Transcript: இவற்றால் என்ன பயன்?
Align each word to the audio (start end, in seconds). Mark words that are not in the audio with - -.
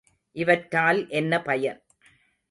இவற்றால் 0.35 1.09
என்ன 1.09 1.41
பயன்? 1.41 1.79